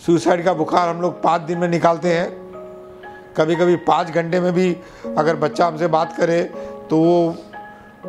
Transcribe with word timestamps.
Suicide 0.00 0.44
का 0.44 0.52
बुखार 0.54 0.88
हम 0.88 1.00
लोग 1.02 1.22
पाँच 1.22 1.42
दिन 1.42 1.58
में 1.58 1.68
निकालते 1.68 2.12
हैं। 2.12 2.30
कभी 3.36 3.56
कभी 3.56 3.76
पाँच 3.86 4.10
घंटे 4.10 4.40
में 4.40 4.52
भी 4.52 4.76
अगर 5.16 5.36
बच्चा 5.36 5.66
हमसे 5.66 5.86
बात 5.86 6.16
करे 6.16 6.42
तो 6.90 6.98
वो 6.98 7.30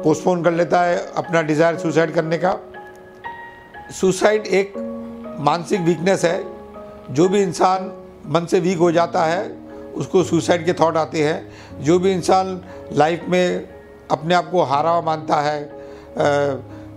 पोस्टपोन 0.04 0.44
कर 0.44 0.52
लेता 0.52 0.81
है 0.81 0.97
अपना 1.17 1.41
डिज़ायर 1.41 1.78
सुसाइड 1.78 2.13
करने 2.13 2.38
का। 2.38 2.55
सुसाइड 3.91 4.46
एक 4.47 4.73
मानसिक 5.39 5.81
वीकनेस 5.81 6.25
है। 6.25 6.44
जो 7.12 7.28
भी 7.29 7.41
इंसान 7.41 7.92
मन 8.28 8.46
से 8.46 8.60
वीक 8.60 8.78
हो 8.78 8.92
जाता 8.92 9.26
है, 9.26 9.44
उसको 9.96 10.24
सुसाइड 10.24 10.66
के 10.66 10.74
थॉट 10.74 10.98
आते 10.98 11.24
हैं। 11.24 11.84
जो 11.84 12.00
भी 12.00 12.12
इंसान 12.12 12.62
लाइफ 12.94 13.26
में 13.30 13.68
अपने 14.12 14.36
आप 14.36 14.50
को 14.52 14.64
हारा 14.64 15.00
मानता 15.02 15.42
है 15.42 15.62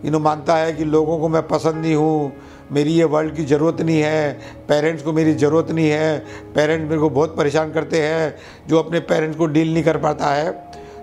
यू 0.05 0.11
नो 0.11 0.19
मानता 0.21 0.57
है 0.57 0.73
कि 0.73 0.85
लोगों 0.85 1.19
को 1.19 1.29
मैं 1.29 1.47
पसंद 1.49 1.77
नहीं 1.77 1.95
हूँ 1.95 2.33
मेरी 2.73 2.93
ये 2.93 3.04
वर्ल्ड 3.04 3.34
की 3.36 3.45
ज़रूरत 3.45 3.80
नहीं 3.80 4.00
है 4.00 4.32
पेरेंट्स 4.68 5.02
को 5.02 5.12
मेरी 5.12 5.34
ज़रूरत 5.34 5.71
नहीं 5.71 5.89
है 5.91 6.18
पेरेंट्स 6.54 6.89
मेरे 6.89 7.00
को 7.00 7.11
बहुत 7.11 7.36
परेशान 7.36 7.72
करते 7.72 8.00
हैं, 8.00 8.35
जो 8.68 8.79
अपने 8.79 9.00
पेरेंट्स 9.00 9.39
को 9.39 9.46
डील 9.46 9.72
नहीं 9.75 9.85
कर 9.85 9.96
पाता 9.96 10.26
है, 10.26 10.53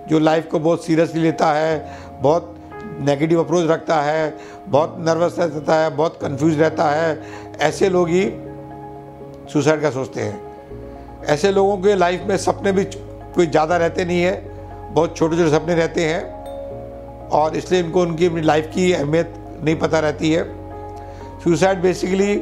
जो 0.08 0.18
लाइफ 0.18 0.48
को 0.50 0.58
बहुत 0.58 0.84
सीरियसली 0.84 1.22
लेता 1.22 1.52
है, 1.52 1.78
बहुत 2.22 2.56
नेगेटिव 3.00 3.40
अप्रोच 3.40 3.66
रखता 3.66 4.00
है, 4.02 4.36
बहुत 4.68 4.96
नर्वस 5.00 5.38
रहता 5.38 5.74
है, 5.74 5.90
बहुत 5.96 6.18
कंफ्यूज 6.22 6.60
रहता 6.60 6.90
है, 6.90 7.20
ऐसे 7.60 7.88
लोग 7.88 8.08
ही 8.08 8.24
सुसाइड 9.52 9.82
का 9.82 9.90
सोचते 9.90 10.20
हैं। 10.20 10.40
ऐसे 11.26 11.52
लोगों 11.52 11.76
के 11.76 11.94
लाइफ 11.94 12.22
में 12.28 12.36
सपने 12.36 12.72
भी 12.72 12.84
कोई 12.84 13.46
ज़्यादा 13.46 13.76
रहते 13.76 14.04
नहीं 14.04 14.22
है, 14.22 14.34
बहुत 14.92 15.16
छोटे 15.16 15.36
छोटे 15.36 15.50
सपने 15.50 15.74
रहते 15.74 16.04
हैं, 16.04 17.28
और 17.30 17.56
इसलिए 17.56 17.80
इनको 17.80 18.02
उनकी 18.02 18.26
अपनी 18.26 18.40
लाइफ 18.40 18.70
की 18.74 18.92
अहमियत 18.92 19.34
नहीं 19.64 19.76
पता 19.76 19.98
रहती 20.00 20.32
है। 20.32 20.59
सुसाइड 21.44 21.80
बेसिकली 21.82 22.32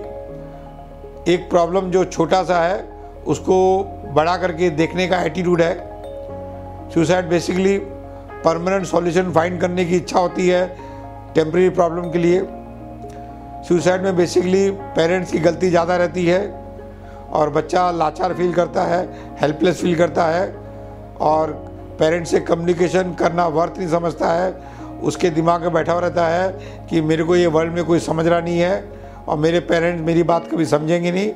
एक 1.33 1.47
प्रॉब्लम 1.51 1.91
जो 1.91 2.05
छोटा 2.05 2.43
सा 2.45 2.59
है, 2.61 2.79
उसको 3.27 3.59
बड़ा 4.15 4.37
करके 4.37 4.71
देखने 4.73 5.07
का 5.09 5.21
एटीट्यूड 5.23 5.63
है। 5.63 6.91
Suicide 6.95 7.29
basically 7.29 7.77
permanent 8.45 8.87
solution 8.87 9.31
find 9.33 9.61
करने 9.61 9.85
की 9.85 9.97
इच्छा 9.97 10.19
होती 10.19 10.49
है 10.49 10.67
टेम्प्रेरी 11.35 11.69
प्रॉब्लम 11.71 12.11
के 12.11 12.19
लिए। 12.19 12.41
सुसाइड 13.69 14.03
में 14.03 14.17
बेसिकली 14.17 14.71
पेरेंट्स 14.97 15.33
की 15.33 15.39
गलती 15.39 15.71
ज़्यादा 15.71 15.97
रहती 15.97 16.27
है 16.27 16.41
और 17.31 17.51
बच्चा 17.51 17.91
लाचार 17.91 18.35
फील 18.35 18.53
करता 18.55 18.85
है 18.85 19.03
हेल्पलेस 19.41 19.81
फील 19.81 19.95
करता 19.97 20.25
है 20.27 20.49
और 21.23 21.53
पेरेंट्स 21.99 22.31
से 22.31 22.41
कम्युनिकेशन 22.43 23.15
करना 23.15 23.47
वर्थ 23.49 23.79
नहीं 23.79 23.89
समझता 23.89 24.33
है। 24.33 24.77
उसके 25.09 25.31
दिमाग 25.31 25.63
में 25.63 25.73
बैठा 25.73 25.93
हुआ 25.93 26.01
रहता 26.01 26.27
है 26.27 26.87
कि 26.91 27.01
मेरे 27.01 27.25
को 27.25 27.37
ये 27.37 27.47
वर्ल्ड 27.49 27.73
में 27.73 27.85
कोई 27.85 27.99
समझ 28.01 28.27
रहा 28.27 28.41
नहीं 28.41 28.59
है। 28.59 28.98
और 29.29 29.39
मेरे 29.39 29.61
पेरेंट्स 29.61 30.05
मेरी 30.05 30.23
बात 30.23 30.49
कभी 30.53 30.65
समझेंगे 30.67 31.13
नहीं। 31.13 31.33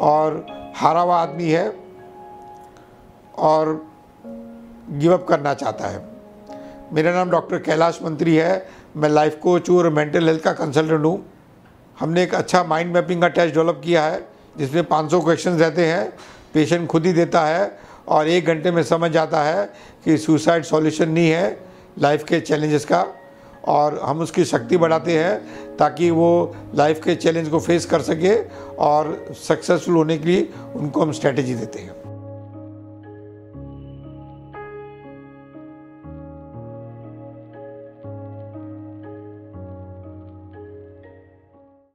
और 0.00 0.46
हारा 0.76 1.00
हुआ 1.00 1.16
आदमी 1.16 1.48
है 1.48 1.76
और 3.38 3.86
गिव 4.90 5.12
अप 5.14 5.26
करना 5.28 5.54
चाहता 5.54 5.88
है। 5.88 6.04
मेरा 6.92 7.12
नाम 7.12 7.30
डॉक्टर 7.30 7.58
कैलाश 7.58 7.98
मंत्री 8.02 8.36
है। 8.36 8.66
मैं 8.96 9.08
लाइफ 9.08 9.38
कोच 9.42 9.70
हूँ 9.70 9.78
और 9.78 9.88
मेंटल 9.88 10.26
हेल्थ 10.26 10.42
का 10.42 10.52
कंसल्टेंट 10.52 11.04
हूँ। 11.04 11.26
हमने 12.00 12.22
एक 12.22 12.34
अच्छा 12.34 12.64
माइंड 12.64 12.94
मैपिंग 12.94 13.20
का 13.20 13.28
टेस्ट 13.28 13.54
डेवलप 13.54 13.80
किया 13.84 14.02
है, 14.02 14.28
जिसमें 14.58 14.84
500 14.84 15.20
क्वेश्चन 15.20 15.50
रहते 15.50 15.86
हैं। 15.86 16.12
पेशेंट 16.54 16.88
खुद 16.88 17.06
ही 17.06 17.12
देता 17.12 17.40
है 17.40 17.78
और 18.08 18.28
एक 18.28 18.46
घंटे 18.46 18.70
में 18.70 18.82
समझ 18.82 19.10
जाता 19.10 19.42
है 19.42 19.66
कि 20.04 20.18
सुसाइड 20.18 20.64
सॉल्यूशन 20.64 21.08
नहीं 21.08 21.30
है। 21.30 21.60
लाइफ 21.98 22.24
के 22.24 22.40
चैलेंजेस 22.40 22.84
का। 22.84 23.06
और 23.64 24.00
हम 24.04 24.20
उसकी 24.20 24.44
शक्ति 24.44 24.76
बढ़ाते 24.76 25.18
हैं 25.18 25.76
ताकि 25.76 26.10
वो 26.10 26.56
लाइफ 26.74 27.00
के 27.04 27.14
चैलेंज 27.14 27.48
को 27.48 27.60
फेस 27.60 27.86
कर 27.86 28.02
सके 28.02 28.34
और 28.76 29.26
सक्सेसफुल 29.48 29.94
होने 29.94 30.18
के 30.18 30.28
लिए 30.28 30.48
उनको 30.74 31.02
हम 31.02 31.12
स्ट्रैटेजी 31.12 31.54
देते 31.54 31.78
हैं। 31.78 32.11